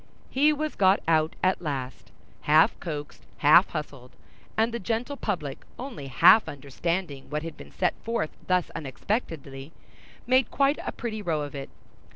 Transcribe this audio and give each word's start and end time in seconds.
He 0.31 0.51
was 0.51 0.73
got 0.73 0.99
out 1.07 1.35
at 1.43 1.61
last, 1.61 2.11
half 2.41 2.79
coaxed, 2.79 3.21
half 3.37 3.69
hustled; 3.69 4.09
and 4.57 4.73
the 4.73 4.79
gentle 4.79 5.15
public 5.15 5.63
only 5.77 6.07
half 6.07 6.49
understanding 6.49 7.29
what 7.29 7.43
had 7.43 7.55
been 7.55 7.71
set 7.71 7.93
forth 8.03 8.31
thus 8.47 8.71
unexpectedly, 8.71 9.71
made 10.25 10.49
quite 10.49 10.79
a 10.83 10.91
pretty 10.91 11.21
row 11.21 11.41
of 11.43 11.53
it. 11.53 11.69